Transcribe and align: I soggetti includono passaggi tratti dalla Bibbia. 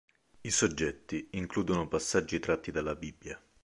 I 0.41 0.49
soggetti 0.49 1.27
includono 1.33 1.87
passaggi 1.87 2.39
tratti 2.39 2.71
dalla 2.71 2.95
Bibbia. 2.95 3.39